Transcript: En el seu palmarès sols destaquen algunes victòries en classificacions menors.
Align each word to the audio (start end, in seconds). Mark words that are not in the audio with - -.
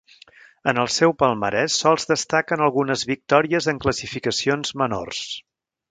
En 0.71 0.79
el 0.83 0.87
seu 0.93 1.13
palmarès 1.23 1.75
sols 1.83 2.09
destaquen 2.13 2.65
algunes 2.69 3.05
victòries 3.13 3.71
en 3.75 3.83
classificacions 3.87 4.77
menors. 4.85 5.23